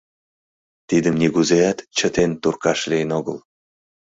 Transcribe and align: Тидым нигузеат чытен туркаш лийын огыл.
Тидым 0.89 1.15
нигузеат 1.21 1.77
чытен 1.97 2.31
туркаш 2.41 2.79
лийын 2.89 3.09
огыл. 3.19 3.37